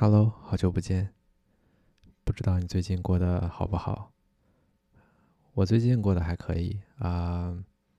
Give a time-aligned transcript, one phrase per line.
[0.00, 1.12] Hello，好久不见，
[2.22, 4.12] 不知道你最近过得好不好？
[5.54, 7.52] 我最近过得还可以啊，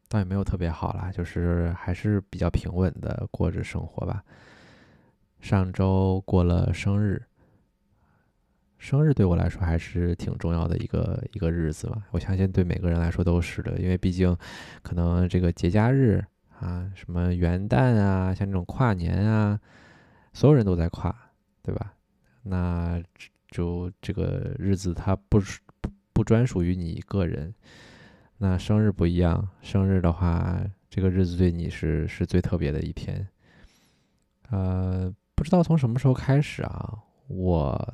[0.07, 4.23] 倒也没有特别好啦，就是还是比较平稳的过着生活吧。
[5.41, 7.21] 上周过了生日，
[8.77, 12.01] 生日对我来说还是挺重要的一个一个日子吧。
[12.11, 14.33] 我相信对每个人来说都是的，因为毕竟
[14.83, 16.23] 可能这个节假日
[16.61, 19.59] 啊，什么元旦啊，像这种跨年啊，
[20.31, 21.13] 所有人都在跨。
[21.69, 21.93] 对吧？
[22.41, 22.99] 那
[23.51, 25.39] 就这个日子，它不
[25.79, 27.53] 不不专属于你一个人。
[28.39, 33.27] 那生日不一样，生日的话，这个日子对你是是最特别的一天。
[34.49, 37.93] 呃，不知道从什么时候开始啊，我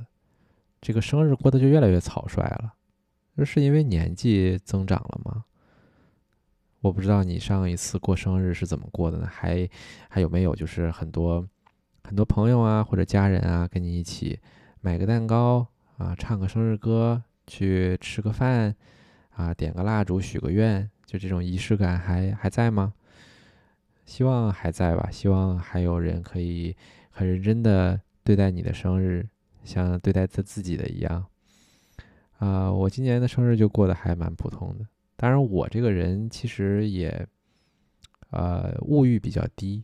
[0.80, 2.75] 这个生日过得就越来越草率了。
[3.35, 5.44] 这是因为年纪增长了吗？
[6.80, 9.27] 我不知道你上一次过生日是怎么过的呢？
[9.30, 9.69] 还
[10.07, 11.45] 还有没有就是很多。
[12.05, 14.40] 很多朋友啊，或者家人啊，跟你一起
[14.80, 15.66] 买个蛋糕
[15.98, 18.75] 啊，唱个生日歌，去吃个饭
[19.31, 22.94] 啊，点个蜡烛，许个愿，就这种仪式感还还在吗？
[24.06, 25.09] 希望还在吧。
[25.12, 26.75] 希望还有人可以
[27.09, 29.28] 很认真的对待你的生日，
[29.64, 31.25] 像对待他自己的一样。
[32.38, 34.86] 啊，我今年的生日就过得还蛮普通的。
[35.16, 37.28] 当然，我这个人其实也，
[38.30, 39.81] 呃，物欲比较低。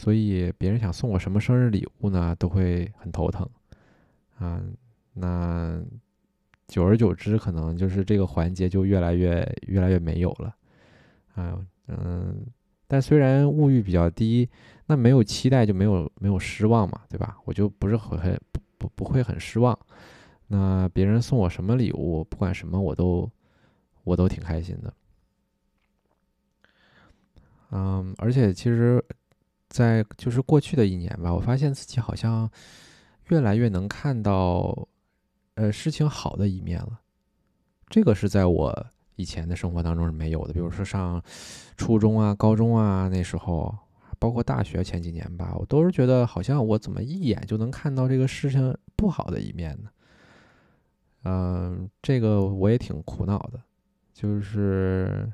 [0.00, 3.46] 所以别人想送我什么生日礼物呢，都会很头疼，
[4.38, 4.58] 啊，
[5.12, 5.78] 那
[6.68, 10.56] 久而久之，可能就是这个环节就越来越越来越没有了，
[11.34, 12.34] 啊，嗯，
[12.86, 14.48] 但虽然物欲比较低，
[14.86, 17.36] 那没有期待就没有没有失望嘛，对吧？
[17.44, 19.78] 我就不是很很不不不会很失望，
[20.46, 23.30] 那别人送我什么礼物，不管什么，我都
[24.04, 24.94] 我都挺开心的，
[27.72, 29.04] 嗯，而且其实。
[29.70, 32.50] 在就是过去的一年吧，我发现自己好像
[33.28, 34.88] 越来越能看到，
[35.54, 37.00] 呃，事情好的一面了。
[37.88, 40.52] 这个是在我以前的生活当中是没有的。
[40.52, 41.22] 比如说上
[41.76, 43.72] 初中啊、高中啊那时候，
[44.18, 49.90] 包括大学前几年吧，我都是觉得好像我怎么一眼就能看到这个事情不好的一面呢？
[51.24, 53.60] 嗯，这个我也挺苦恼的，
[54.12, 55.32] 就是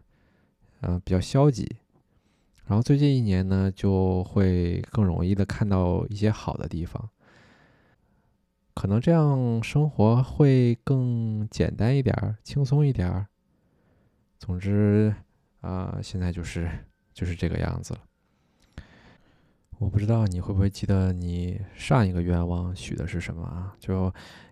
[0.83, 1.67] 嗯比较消极。
[2.67, 7.09] 然后最近一年呢，就会更容易的看到一些好的地方，
[8.75, 13.29] 可能这样生活会更简单一点儿，轻松一点儿。
[14.41, 15.15] 总之
[15.61, 16.69] 啊，现在就是
[17.15, 18.01] 就是这个样子了。
[19.79, 23.77] 我不知道你会不会记得你上一个愿望许的是什么啊？
[23.79, 24.07] 就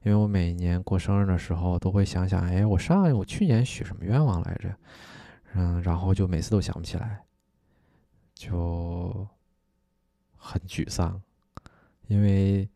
[0.05, 4.73] 因为我每年过生日的时候都会想想，哎，我上我去年许什么愿望来着？
[5.55, 7.24] 嗯，然后就每次都想不起来。
[8.35, 9.27] 就
[10.37, 11.23] 很沮丧，
[12.09, 12.69] 因为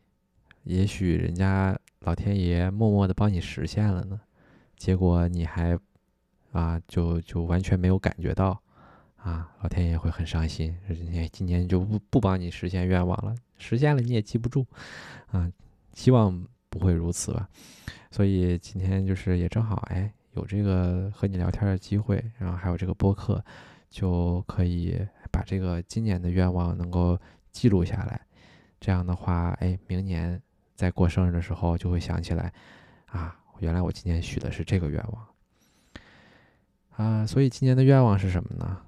[0.63, 4.21] 也许人家老天爷默默的帮你实现了呢，
[4.77, 5.79] 结果你还
[6.53, 8.59] 啊就就完全没有感觉到
[9.17, 14.65] 啊，老天爷会很伤心，人家今年就不不帮你实现愿望了，实现了你也记不住
[15.33, 15.51] 啊，
[15.93, 17.49] 希望不会如此吧。
[18.11, 23.45] 所以今天就是也正好哎有这个和你聊天的机会，然后还有这个播客，
[23.91, 24.97] 就可以。
[25.31, 27.19] 把这个今年的愿望能够
[27.51, 28.21] 记录下来，
[28.81, 30.41] 这样的话，哎，明年
[30.75, 32.53] 在过生日的时候就会想起来，
[33.07, 35.27] 啊，原来我今年许的是这个愿望，
[36.97, 38.83] 啊，所以今年的愿望是什么呢？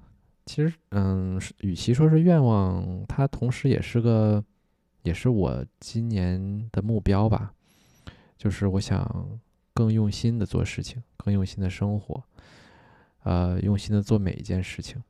[0.45, 4.43] 其实，嗯，与其说是愿望，它同时也是个，
[5.03, 7.53] 也是我今年的目标吧，
[8.37, 9.39] 就是我想
[9.73, 12.21] 更用心的做事情，更用心的生活，
[13.23, 15.01] 呃，用心的做每一件事情。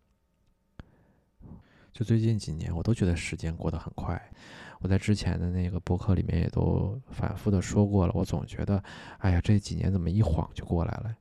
[2.02, 4.20] 就最近几年，我都觉得时间过得很快。
[4.80, 8.14] 我在之前的那个博客里面也都反复的说过了。
[8.16, 8.84] 我总觉得，
[9.20, 11.16] 哎呀，这几年怎么一晃就过来了？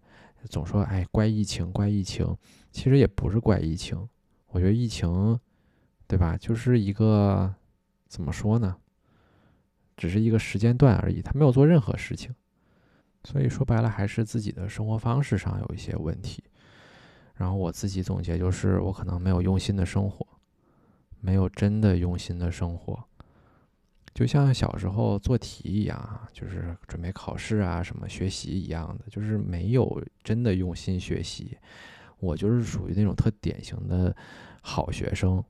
[0.49, 2.35] 总说，哎，怪疫情，怪疫情。
[2.73, 4.09] 其实也不是怪疫情，
[4.47, 5.39] 我觉得疫情，
[6.07, 6.35] 对吧？
[6.39, 7.55] 就是一个
[8.09, 8.75] 怎么说呢？
[9.99, 12.35] 只是一个时间段而已，他没有做任何事情。
[13.25, 16.43] 所以说白了，还是自己的生活方式上有一些问题。
[17.35, 20.27] 然后我自己总结就是，我可能没有用心的生活。
[21.21, 23.03] 没有真的用心的生活，
[24.15, 31.57] 就像小时候做题一样啊，就是准备考试啊，什么学习一样的，就是没有真的用心学习。
[32.19, 34.15] 我就是属于那种特典型的
[34.61, 35.43] 好学生，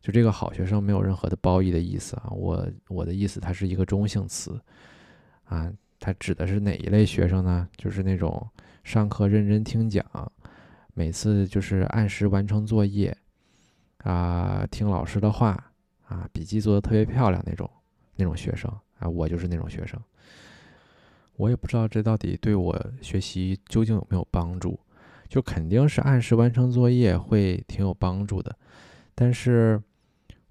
[0.00, 4.60] 就这个好学生没有任何的褒义的意思啊，我我的意思它是一个中性词
[5.44, 7.68] 啊，它指的是哪一类学生呢？
[7.76, 8.48] 就是那种
[8.82, 10.04] 上课认真听讲，
[10.94, 13.16] 每次就是按时完成作业。
[14.02, 15.72] 啊，听老师的话
[16.06, 17.68] 啊，笔记做的特别漂亮那种
[18.16, 20.00] 那种学生啊，我就是那种学生。
[21.36, 24.78] 我也不知道这到底对我学习究竟有没有帮助，
[25.28, 28.54] 就肯定是按时完成作业会挺有帮助的，
[29.14, 29.82] 但是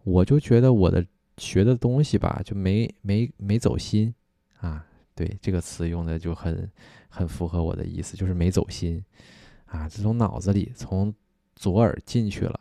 [0.04, 1.06] 我就觉得我的
[1.38, 4.14] 学的东西吧，就没没没走心
[4.60, 4.86] 啊。
[5.14, 6.70] 对这个词用的就很
[7.08, 9.04] 很符合我的意思，就是没走心
[9.66, 11.14] 啊，从脑子里从
[11.56, 12.60] 左耳进去了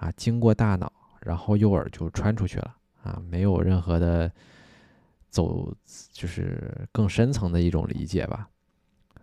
[0.00, 4.30] 啊，经过大脑，然后右耳就穿出去了啊，没有任何的。
[5.32, 5.72] 走
[6.12, 8.48] 就是更深层的一种理解吧，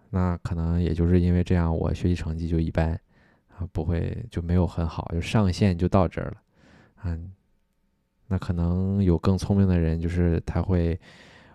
[0.09, 2.97] 那可能也就是因为这样，我学习成绩就一般
[3.49, 6.37] 啊，不会就没有很好，就上限就到这儿了，
[7.03, 7.29] 嗯，
[8.27, 10.97] 那可能有更聪明的人，就是他会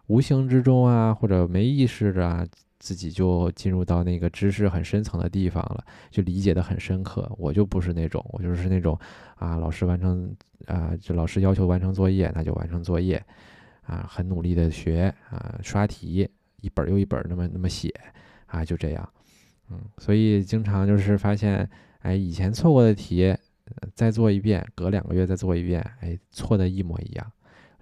[0.09, 2.47] 无形之中啊，或者没意识着啊，
[2.83, 7.31] 自己就进入到那个知识很深层的地方了，就理解的很深刻。
[7.39, 8.99] 我就不是那种，我就是那种
[9.37, 10.35] 啊，老师完成
[10.67, 13.25] 啊，就老师要求完成作业，那就完成作业。
[13.83, 16.29] 啊，很努力的学啊，刷题
[16.61, 17.93] 一本又一本那么那么写
[18.47, 19.09] 啊，就这样，
[19.71, 21.69] 嗯，所以经常就是发现，
[21.99, 23.37] 哎，以前错过的题，
[23.95, 27.33] 再做一遍，隔两个月再做一遍，哎，错的一模一样，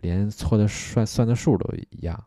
[0.00, 2.18] 连错的算算的数都一样，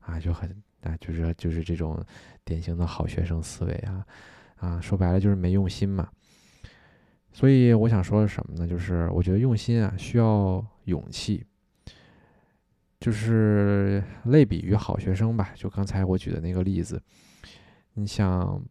[0.00, 2.00] 啊，就很啊，就是就是这种
[2.44, 4.06] 典型的好学生思维啊，
[4.56, 6.08] 啊，说白了就是没用心嘛。
[7.32, 8.68] 所以我想说的什么呢？
[8.68, 11.44] 就是我觉得用心啊，需要勇气。
[13.00, 17.02] 就是类比于好学生吧，就刚才我举的那个例子，
[17.94, 18.62] 你想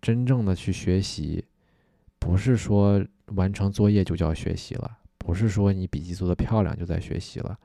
[0.00, 1.44] 真正的去学习，
[2.18, 3.04] 不是说
[3.34, 7.58] 完成作业就叫学习了，不是说你笔记做的漂亮就在学习了，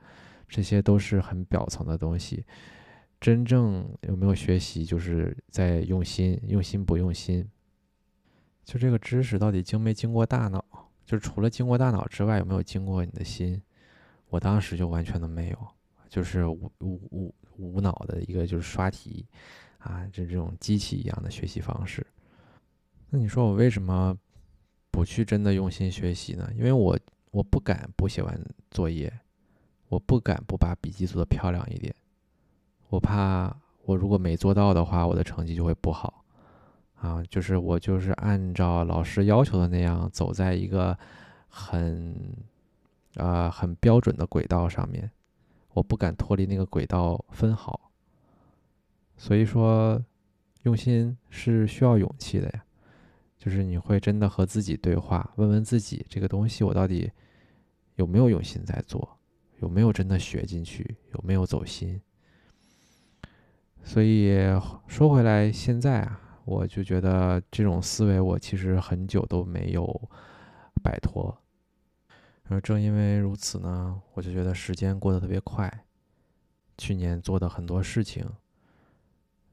[0.46, 2.44] 这些都是很表层的东西。
[3.20, 7.48] 真正有没有学习，就是在用心，用心不用心。
[8.64, 10.64] 就这个知识到底经没经过大脑？
[11.04, 13.62] 就除了经过大脑之外，有没有经过你的心？
[14.28, 15.68] 我当时就完全都没有。
[16.08, 19.26] 就是无无无无脑的一个就是刷题，
[19.78, 22.06] 啊，就这种机器一样的学习方式。
[23.10, 24.16] 那你说我为什么
[24.92, 26.48] 不去真的用心学习呢？
[26.54, 26.96] 因为我
[27.32, 28.40] 我不敢不写完
[28.70, 29.12] 作业，
[29.88, 31.92] 我不敢不把笔记做得漂亮一点，
[32.88, 33.54] 我怕
[33.84, 36.24] 我如果没做到的话，我的成绩就会不好。
[36.96, 40.96] 啊，就是我就是按照老师要求的那样，走在一个
[41.48, 42.14] 很
[43.16, 45.10] 啊很标准的轨道上面。
[45.74, 47.90] 我不敢脱离那个轨道分毫，
[49.16, 50.00] 所以说，
[50.62, 52.64] 用心是需要勇气的呀。
[53.36, 57.10] 就是你会真的和自己对话，问问自己这个东西我到底
[57.96, 59.18] 有没有用心在做，
[59.60, 62.00] 有没有真的学进去，有没有走心。
[63.84, 64.34] 所以
[64.88, 70.08] 说回来，现在啊，我就觉得这种思维我其实很久都没有
[70.82, 71.38] 摆脱。
[72.48, 75.84] 而正因为如此呢，我就觉得时间过得特别快。
[76.76, 78.28] 去年做的很多事情，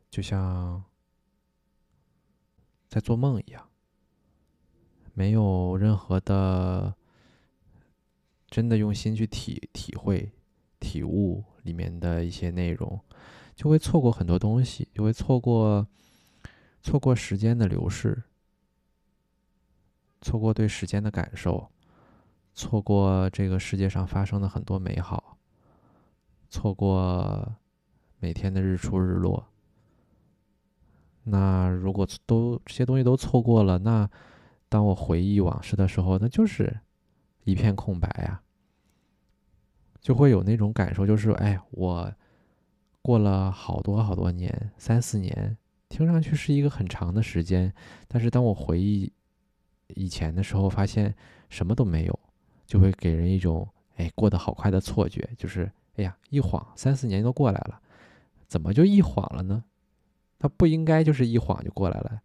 [0.10, 0.83] 就像
[2.89, 3.69] 在做梦一样，
[5.13, 6.95] 没有任何的
[8.48, 10.31] 真的用心去体体会、
[10.80, 13.00] 体悟里面的一些内容，
[13.61, 15.85] 就会错过很多东西，就会错过
[16.81, 18.23] 错过时间的流逝，
[20.19, 21.69] 错过对时间的感受。
[22.55, 25.37] 错过这个世界上发生的很多美好，
[26.49, 27.55] 错过
[28.17, 29.45] 每天的日出日落。
[31.25, 34.09] 那如果都这些东西都错过了，那
[34.69, 36.80] 当我回忆往事的时候，那就是
[37.44, 38.41] 一片空白呀。
[39.99, 42.11] 就会有那种感受，就是哎，我
[43.01, 45.57] 过了好多好多年，三四年，
[45.89, 47.73] 听上去是一个很长的时间，
[48.07, 49.11] 但是当我回忆
[49.95, 51.13] 以前的时候，发现
[51.49, 52.19] 什么都没有。
[52.67, 53.67] 就会给人一种
[53.97, 57.81] 哎过得好快的错觉，就是哎呀一晃三四年都过来了，
[58.47, 59.61] 怎么就一晃了呢？
[60.39, 62.21] 它不应该就是一晃就过来了，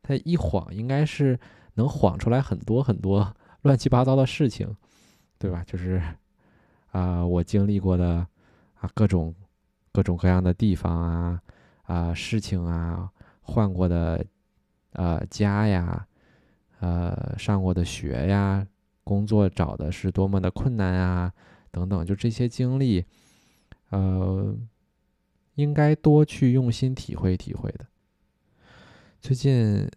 [0.00, 1.38] 它一晃应该是
[1.74, 4.74] 能晃出来很多很多 乱七八糟的事情，
[5.38, 5.62] 对吧？
[5.64, 6.02] 就是
[6.92, 8.26] 啊我经历过的
[8.80, 9.34] 啊各种
[9.92, 11.40] 各种各样的地方啊
[11.82, 13.10] 啊事情啊
[13.42, 14.24] 换过的
[14.92, 16.06] 呃家呀
[16.80, 18.66] 呃上过的学呀。
[19.02, 21.32] 工作找的是多么的困难啊，
[21.72, 23.04] 等等，就这些经历，
[23.88, 24.54] 呃，
[25.54, 27.86] 应该多去用心体会体会的。
[29.20, 29.90] 最近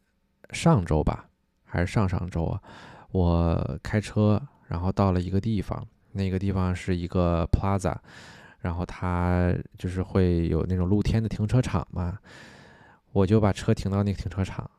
[0.50, 1.30] 上周吧，
[1.64, 2.64] 还是上上周啊，
[3.12, 7.96] 我开车，然后到了一个地方，那个地方是一个 plaza，
[8.64, 12.18] 然后它就是会有那种露天的停车场嘛，
[13.12, 14.72] 我就把车停到那个停车场，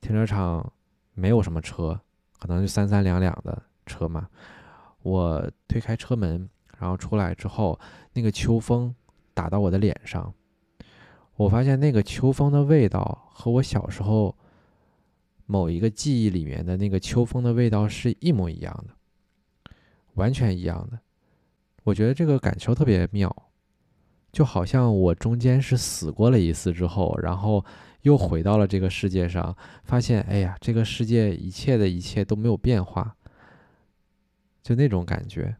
[0.00, 0.72] 停车场
[1.14, 2.00] 没有什么车。
[2.38, 4.28] 可能就三三两两的车嘛，
[5.02, 6.48] 我推开车门，
[6.78, 7.76] 然后出来之后，
[8.12, 8.94] 那个秋风
[9.34, 10.32] 打到我的脸上。
[11.34, 14.36] 我发现那个秋风的味道和我小时候
[15.46, 19.72] 某一个记忆里面的那个秋风的味道是一模一样的，
[20.14, 21.00] 完全一样的。
[21.84, 23.34] 我觉得这个感受特别妙，
[24.32, 27.64] 就好像我中间是死过了一次之后，然后
[28.02, 33.16] 又回到了这个世界上，发现哎呀，这个世界一切的一切都没有变化，
[34.62, 35.56] 就那种感觉。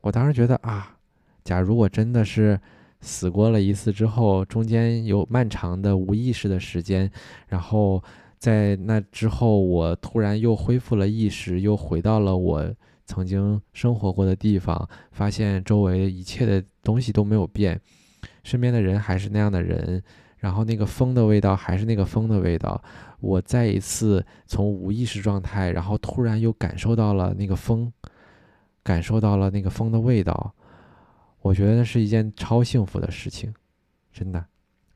[0.00, 0.96] 我当时觉得啊，
[1.44, 2.60] 假如我真的是。
[3.02, 7.10] 死过了一次之后，中间有漫长的无意识的时间，
[7.48, 8.04] 然后
[8.36, 12.74] 在那之后，我突然又恢复了意识，又回到了我
[13.10, 17.80] 曾经生活过的地方，发现周围一切的东西都没有变，
[18.44, 20.00] 身边的人还是那样的人，
[20.36, 22.80] 然后那个风的味道还是那个风的味道，
[23.18, 27.92] 我再一次从无意识状态，然后突然又感受到了那个风，
[28.84, 30.54] 感受到了那个风的味道。
[31.40, 33.52] 我觉得那是一件超幸福的事情，
[34.12, 34.44] 真的。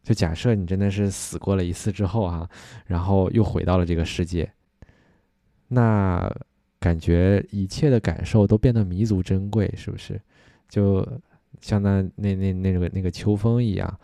[0.04, 2.49] 就假设你真的是死过了一次之后啊，
[2.87, 4.52] 然后又回到了这个世界，
[5.68, 6.30] 那
[6.84, 10.20] 感觉一切的感受都变得弥足珍贵，是不是？
[10.68, 11.02] 就
[11.62, 13.98] 像那那那那个那个秋风一样，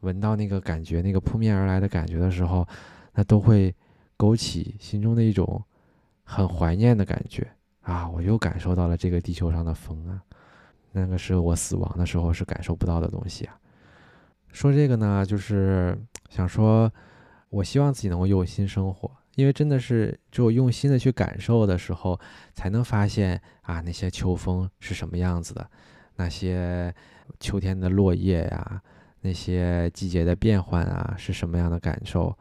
[0.00, 2.66] 闻到那个感觉，那个扑面而来的感觉的时候，
[3.12, 3.74] 那都会
[4.16, 5.62] 勾起心中的一种
[6.24, 7.46] 很怀念的感觉
[7.82, 8.08] 啊！
[8.08, 10.22] 我又感受到了这个地球上的风啊。
[10.92, 13.58] 那个是我死亡的时候是感受不到的东西啊。
[14.52, 15.94] 说这个呢，就是
[16.30, 16.90] 想说，
[17.50, 22.18] 我希望自己能够用心生活，因为真的是只有用心的去感受的时候，
[22.54, 25.70] 才能发现啊那些秋风是什么样子的，
[26.16, 26.94] 那些
[27.40, 28.82] 秋天的落叶呀，
[29.20, 32.36] 那些季节的变换啊是什么样的感受。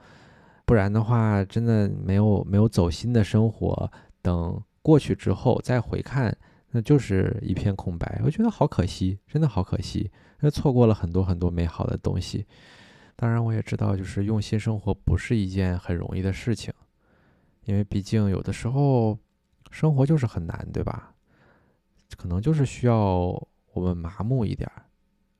[0.65, 6.35] 不然的话，真的没有没有走心的生活，等过去之后再回看。
[6.73, 12.45] 那就是一片空白，我觉得好可惜，真的好可惜，那错过了很多很多美好的东西。
[13.21, 16.73] 当然，我也知道，就是用心生活不是一件很容易的事情，
[17.65, 19.15] 因为毕竟有的时候
[19.69, 21.13] 生活就是很难，对吧？
[22.17, 22.97] 可能就是需要
[23.73, 24.67] 我们麻木一点，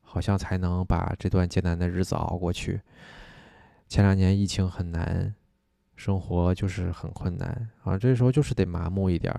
[0.03, 2.79] 好像才能把这段艰难的日子熬过去。
[3.87, 5.33] 前两年疫情很难，
[5.95, 9.33] 生活就是很困难啊，这时候就是得麻木一点。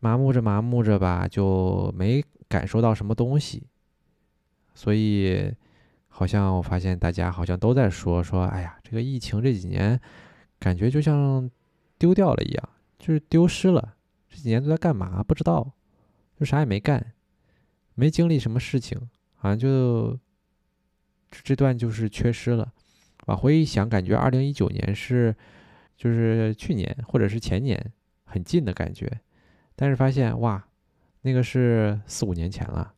[0.00, 3.68] 麻木着麻木着吧，就没感受到什么东西，
[4.74, 5.54] 所以
[6.12, 9.98] 好像我发现大家好像都在说说，哎呀，这个疫情这几年
[10.58, 11.50] 感觉就像
[11.98, 13.96] 丢掉了一样，就是丢失了。
[14.28, 15.22] 这几年都在干嘛？
[15.22, 15.72] 不知道，
[16.38, 17.14] 就啥也没干，
[17.94, 19.00] 没经历什么事情，
[19.34, 20.18] 好像就
[21.30, 22.70] 这段就是缺失了。
[23.26, 25.34] 往回一想，感觉二零一九年是
[25.96, 27.92] 就是去年或者是前年
[28.24, 29.20] 很近的感觉。
[29.74, 30.62] 但是发现哇，
[31.22, 32.92] 那个是四五年前了。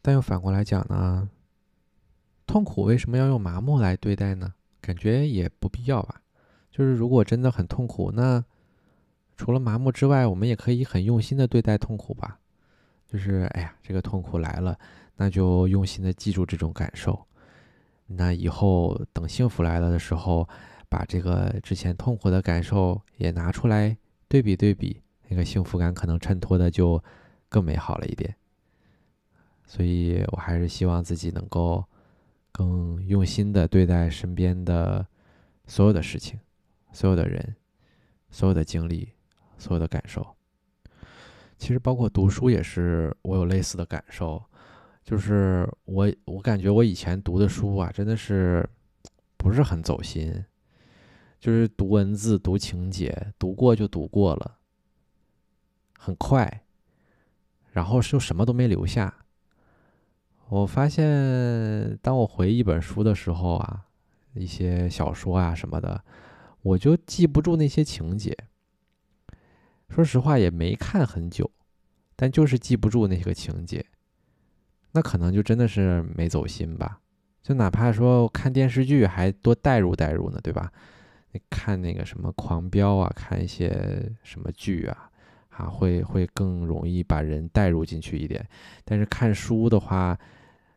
[0.00, 1.28] 但又反过来讲呢，
[2.46, 4.54] 痛苦为什么要用麻木来对待呢？
[4.80, 6.20] 感觉也不必要吧。
[6.70, 8.44] 就是如果真的很痛苦，那
[9.36, 12.38] 除了麻木之外，我们也可以很用心的对待痛苦吧。
[13.06, 14.78] 就是哎呀，这个痛苦来了，
[15.16, 17.26] 那就用心的记住这种感受。
[18.06, 20.48] 那以后等幸福来了的时候，
[20.88, 23.96] 把这个之前痛苦的感受也拿出来
[24.28, 25.00] 对比对比。
[25.28, 27.02] 那个幸福感可能衬托的就
[27.48, 28.36] 更美好了一点，
[29.64, 31.82] 所以我还是希望自己能够
[32.52, 35.04] 更用心的对待身边的
[35.66, 36.38] 所有的事情、
[36.92, 37.56] 所有的人、
[38.30, 39.10] 所有的经历、
[39.58, 40.36] 所有的感受。
[41.58, 44.42] 其实包括读书也是，我有类似的感受，
[45.04, 48.68] 就是我我感觉我以前读的书啊，真的是
[49.36, 50.44] 不是很走心，
[51.38, 54.58] 就是读文字、读情节，读过就读过了。
[55.96, 56.64] 很快，
[57.70, 59.21] 然后就什么都没留下。
[60.48, 63.84] 我发现，当我回忆一本书的时候啊，
[64.34, 66.04] 一些小说啊什么的，
[66.62, 68.36] 我就记不住那些情节。
[69.88, 71.50] 说实话，也没看很久，
[72.16, 73.84] 但就是记不住那些个情节。
[74.92, 77.00] 那可能就真的是没走心吧。
[77.42, 80.70] 就哪怕说看电视剧，还多代入代入呢，对吧？
[81.48, 85.10] 看那个什么《狂飙》啊，看一些什么剧啊。
[85.56, 88.46] 啊，会会更容易把人带入进去一点，
[88.84, 90.18] 但是看书的话，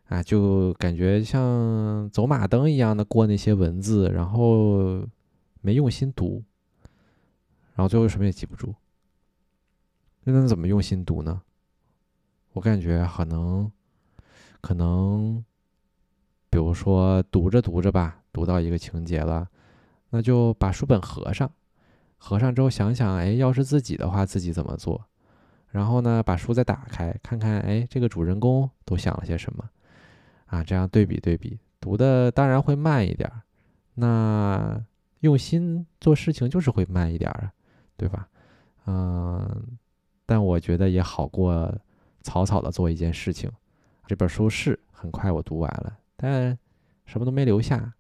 [0.08, 5.08] 啊，就感觉像走马灯一样的过那些文字，然后
[5.62, 6.44] 没用心读，
[7.74, 8.76] 然后最后什么也记不住。
[10.24, 11.42] 那能怎么用心读呢？
[12.54, 13.72] 我感觉可能，
[14.62, 15.44] 可能，
[16.50, 19.48] 比如说读着读着吧，读到一个情节了，
[20.10, 21.50] 那就把书本合上。
[22.28, 25.00] 合上之后想想，哎，要是自己的话，自己怎么做？
[25.70, 29.64] 然后呢，把书再打开，看看，哎，这个主人公都想了些什么，
[30.48, 33.32] 啊，这样对比对比，读的当然会慢一点，
[33.94, 34.84] 那
[35.20, 37.54] 用心做事情就是会慢一点啊，
[37.96, 38.28] 对吧？
[38.88, 39.78] 嗯，
[40.26, 41.72] 但我觉得也好过
[42.24, 43.52] 草草的做一件事情。
[44.08, 46.58] 这本书是很快我读完了，但
[47.06, 47.94] 什么都没留下，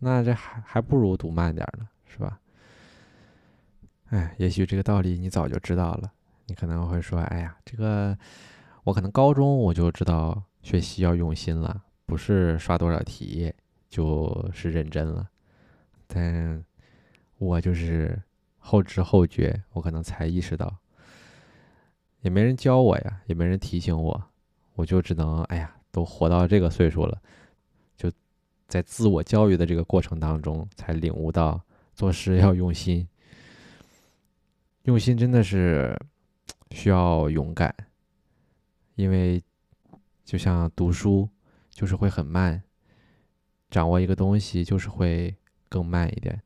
[0.00, 2.38] 那这还还不如读慢点呢，是吧？
[4.14, 6.12] 哎，也许这个道理你早就知道了。
[6.46, 8.16] 你可能会说：“哎呀，这个
[8.84, 13.52] 我可能高中我就知道学习要用心了，不是刷多少题
[13.88, 15.28] 就是认真了。”
[16.06, 16.64] 但
[17.38, 18.16] 我就是
[18.58, 20.72] 后知后觉，我可能才意识到，
[22.20, 24.24] 也没人教我呀，也没人提醒我，
[24.74, 27.20] 我就只能哎呀，都活到这个岁数了，
[27.96, 28.12] 就
[28.68, 31.60] 在自我教育的这个过程当中，才领悟到
[31.94, 33.08] 做事要用心，
[34.84, 35.94] 用心真的是。
[36.74, 37.72] 需要勇敢，
[38.96, 39.40] 因为
[40.24, 41.28] 就像读书，
[41.70, 42.60] 就是会很慢；
[43.70, 45.36] 掌握一个东西，就是会
[45.68, 46.42] 更慢一点。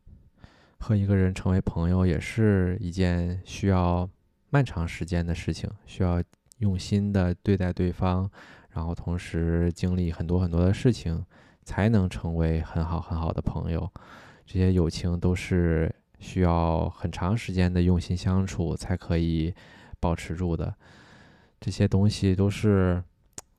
[0.79, 4.07] 和一个人成为朋友，也是一件需要
[4.51, 6.23] 漫长时间的事情，需要
[6.59, 8.31] 用心的对待对方，
[8.69, 11.25] 然后同时经历很多很多的事情，
[11.65, 13.91] 才能成为很好很好的朋友。
[14.45, 19.55] 这些友情都是需要很长时间的用心相处才可以。
[20.01, 20.73] 保持住的
[21.59, 23.03] 这些东西都是，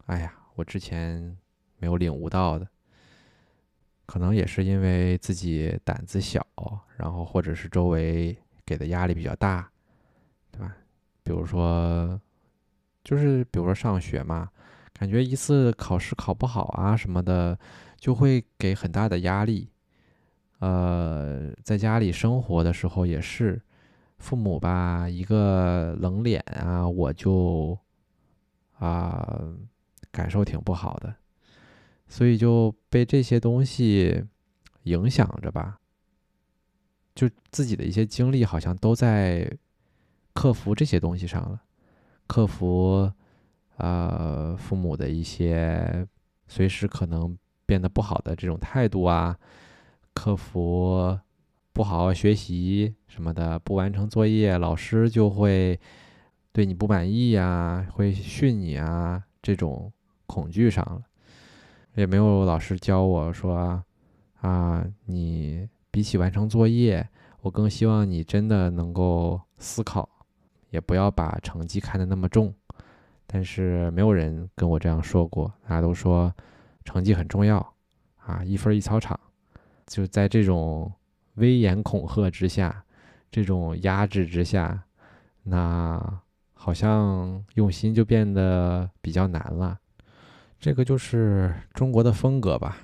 [0.06, 1.38] 哎呀，我之前
[1.80, 2.66] 没有领悟到的，
[4.06, 6.42] 可能也是因为自己胆子小，
[6.96, 8.34] 然后或者是周围
[8.66, 9.70] 给的压力比较大，
[10.50, 10.74] 对吧？
[11.24, 12.18] 比如说，
[13.04, 14.50] 就是比如说上学嘛，
[14.94, 17.60] 感觉一次考试考不好啊什么的，
[17.98, 19.70] 就会给很大的压力。
[20.60, 23.62] 呃，在家里生活的时候也是。
[24.20, 27.80] 父母吧，一个冷脸啊，我就
[28.78, 29.42] 啊
[30.12, 31.16] 感受挺不好的，
[32.06, 34.26] 所以就被这些东西
[34.84, 35.80] 影响着吧。
[37.16, 39.50] 就自己的一些经历，好像都在
[40.34, 41.62] 克服这些东西上了，
[42.28, 43.10] 克服
[43.78, 46.06] 呃父母的一些
[46.46, 49.40] 随时可能变得不好的这种态度啊，
[50.20, 51.18] 克服。
[51.72, 55.80] 不好好学习什么的，不完成作业，老师就会
[56.52, 59.90] 对你不满意呀，会训你啊，这种
[60.26, 61.02] 恐惧上了，
[61.96, 63.82] 也没有老师教我说
[64.42, 67.08] 啊，你比起完成作业，
[67.40, 70.10] 我更希望你真的能够思考，
[70.72, 72.54] 也不要把成绩看得那么重。
[73.26, 76.34] 但是没有人跟我这样说过，大家都说
[76.84, 77.74] 成绩很重要
[78.18, 79.18] 啊，一分一操场，
[79.90, 80.90] 就在这种。
[81.36, 82.84] 威严恐吓之下，
[83.32, 84.84] 这种压制之下，
[85.44, 86.22] 那
[86.54, 89.80] 好像用心就变得比较难了。
[90.60, 92.78] 这个就是中国的风格吧？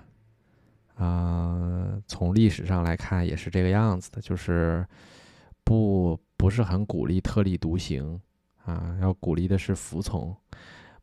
[0.96, 4.88] 啊，从历史上来看也是这个样子的，就是
[5.66, 8.22] 不不是很鼓励特立独行
[8.64, 10.34] 啊，要鼓励的是服从，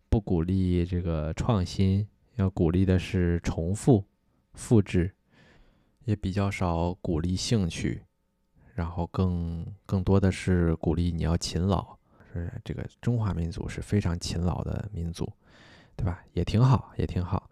[0.09, 4.03] 不鼓励这个创新，要鼓励的是重复、
[4.55, 5.13] 复制。
[6.05, 8.03] 也比较少鼓励兴趣，
[8.75, 11.97] 然后更更多的是鼓励你要勤劳。
[12.33, 15.31] 是这个中华民族是非常勤劳的民族，
[15.95, 16.25] 对吧？
[16.33, 17.51] 也挺好，也挺好。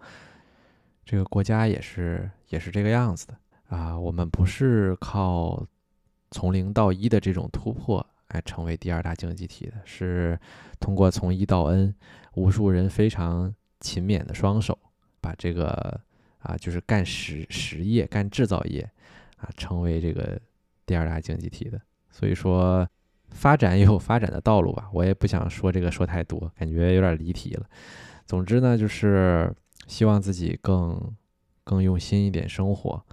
[1.05, 3.99] 这个国家也是也是这个样子的啊。
[3.99, 5.65] 我们不是靠
[6.31, 10.39] 从零到一的这种突破来成为第二大经济体的，是
[10.81, 11.95] 通过从一到 N，
[12.35, 14.77] 无数人非常勤勉的双手
[15.21, 16.01] 把这个。
[16.41, 18.81] 啊，就是干实实业、干制造业，
[19.37, 20.41] 啊，成为这个
[20.85, 21.81] 第二大经济体的。
[22.11, 22.89] 所以说，
[23.31, 24.91] 发展也有发展的道路吧。
[24.93, 27.67] 我也不想说这个说太多，感觉有点离题了。
[28.27, 29.55] 总之呢，就是
[29.87, 31.15] 希望自己更
[31.65, 33.05] 更用心一点生活，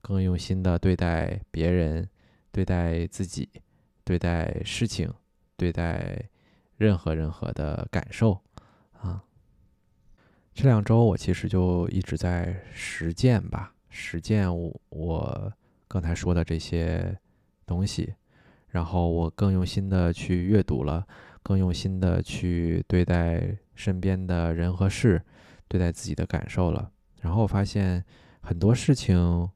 [0.00, 2.08] 更用心的对待别人、
[2.50, 3.48] 对待自己、
[4.04, 5.12] 对待事情、
[5.56, 6.22] 对待
[6.76, 8.40] 任何任何的感受，
[10.62, 15.52] 这两周我其实就一直在实践吧，实践我我
[15.88, 17.18] 刚才说的这些
[17.66, 18.14] 东西，
[18.68, 21.04] 然后我更用心的去阅读了，
[21.42, 25.20] 更用心的去对待身边的人和事，
[25.66, 28.04] 对待自己的感受了，然后我发现
[28.40, 29.50] 很多事情，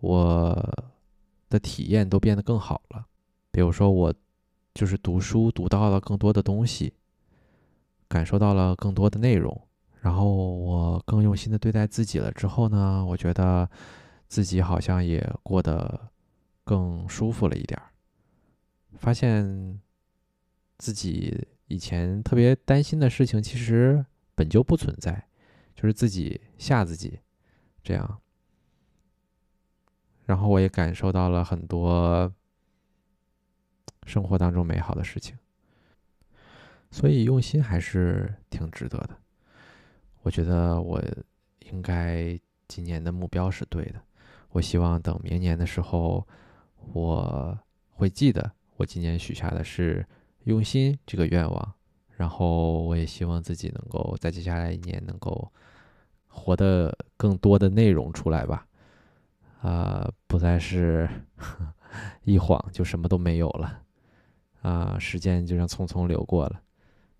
[0.00, 0.84] 我
[1.48, 3.06] 的体验都变得更好了，
[3.50, 4.14] 比如说我
[4.74, 6.92] 就是读书读到了更多的东西，
[8.06, 9.66] 感受到了更多的内容。
[10.04, 13.66] 然后我更用心的对待自己了之后呢，我觉得
[14.28, 16.10] 自己好像也过得
[16.62, 17.88] 更舒服了一点儿。
[18.98, 19.80] 发现
[20.76, 25.26] 自己以前特别担心的事情，其实本就不存在，
[25.74, 27.20] 就是自己吓自己，
[27.82, 28.20] 这样。
[30.26, 32.30] 然后我也感受到了很多
[34.06, 35.38] 生活当中美好的事情，
[36.90, 39.23] 所以用心还是挺值得的。
[40.24, 40.98] 我觉得我
[41.70, 44.00] 应该今年的目标是对的。
[44.48, 46.26] 我希望等明年的时候，
[46.94, 47.58] 我
[47.90, 50.04] 会记得我今年许下的是
[50.44, 51.74] 用心这个愿望。
[52.16, 55.52] 然后我也希望自己能够在接下来一年能够
[56.28, 58.66] 活得更多的内容出来吧。
[59.60, 61.06] 啊，不再是
[62.24, 63.82] 一晃就什么都没有了，
[64.62, 66.62] 啊，时间就这样匆匆流过了，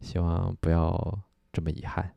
[0.01, 1.19] 希望不要
[1.53, 2.15] 这么遗憾。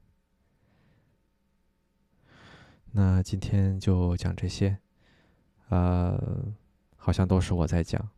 [3.00, 4.76] 那今天就讲这些，
[5.70, 6.20] 呃，
[6.96, 8.10] 好像都是我在讲，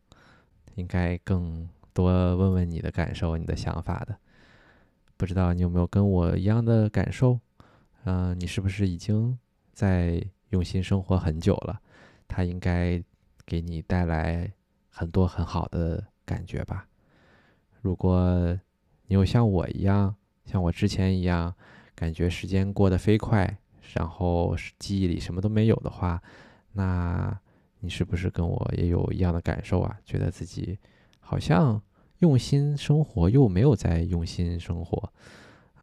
[0.74, 4.16] 应该更多问问你的感受、你的想法的。
[5.18, 7.38] 不知道你有没有跟我一样的感受？
[8.04, 9.38] 嗯，你是不是已经
[9.74, 11.78] 在用心生活很久了？
[12.26, 13.04] 它应该
[13.44, 14.50] 给你带来
[14.88, 16.88] 很多很好的感觉吧。
[17.82, 18.58] 如果
[19.08, 20.16] 你有像我一样，
[20.46, 21.54] 像我之前一样，
[21.94, 23.58] 感觉时间过得飞快，
[23.94, 26.22] 然后记忆里什么都没有的话，
[26.72, 27.38] 那
[27.80, 29.98] 你是不是跟我也有一样的感受啊？
[30.04, 30.78] 觉得自己
[31.18, 31.80] 好像
[32.18, 35.12] 用心生活，又没有在用心生活。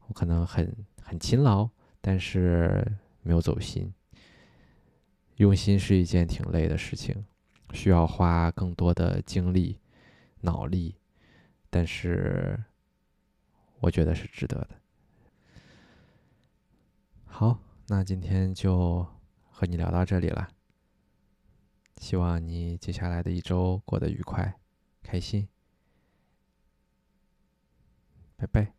[0.08, 2.86] 我可能很很勤劳，但是
[3.22, 3.94] 没有走心。
[5.38, 7.26] 用心是一件挺累的事情，
[7.74, 9.80] 需要花更多的精力、
[10.42, 10.96] 脑力，
[11.70, 12.58] 但是
[13.80, 14.70] 我觉得是值得的。
[17.26, 19.08] 好，那今天就
[19.50, 20.50] 和你聊到这里了。
[21.98, 24.60] 希望你接下来的一周过得愉快、
[25.02, 25.48] 开心。
[28.36, 28.77] 拜拜。